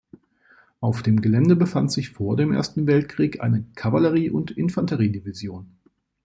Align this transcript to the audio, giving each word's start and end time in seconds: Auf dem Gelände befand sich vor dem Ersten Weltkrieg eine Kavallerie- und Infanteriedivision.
Auf 0.79 1.03
dem 1.03 1.21
Gelände 1.21 1.55
befand 1.55 1.91
sich 1.91 2.09
vor 2.09 2.35
dem 2.35 2.51
Ersten 2.53 2.87
Weltkrieg 2.87 3.39
eine 3.39 3.65
Kavallerie- 3.75 4.31
und 4.31 4.49
Infanteriedivision. 4.49 5.77